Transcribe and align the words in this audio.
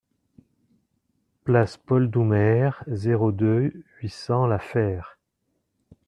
Place 1.43 1.77
Paul 1.77 2.09
Doumer, 2.09 2.71
zéro 2.87 3.31
deux, 3.31 3.83
huit 4.01 4.09
cents 4.09 4.47
La 4.47 4.57
Fère 4.57 5.19